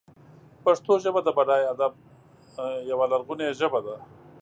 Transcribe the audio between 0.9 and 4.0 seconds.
ژبه د بډای ادب یوه لرغونې ژبه ده.